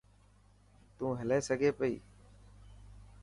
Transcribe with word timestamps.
تون 0.97 1.11
هلي 1.19 1.37
سگھي 1.47 1.71
پئي. 1.77 1.95